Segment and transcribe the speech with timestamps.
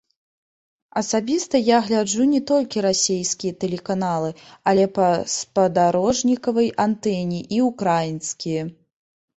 [1.01, 4.29] Асабіста я гляджу не толькі расейскія тэлеканалы,
[4.73, 8.69] але па спадарожнікавай антэне і ўкраінскія.